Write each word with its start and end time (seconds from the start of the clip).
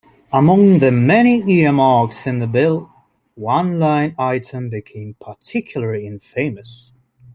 Among 0.33 0.79
the 0.79 0.89
many 0.89 1.43
earmarks 1.47 2.25
in 2.25 2.39
the 2.39 2.47
bill, 2.47 2.91
one 3.35 3.77
line 3.77 4.15
item 4.17 4.67
became 4.71 5.13
particularly 5.23 6.07
infamous. 6.07 6.91